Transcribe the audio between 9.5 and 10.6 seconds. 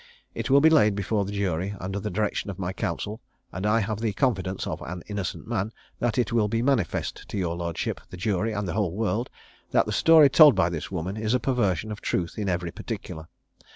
that the story told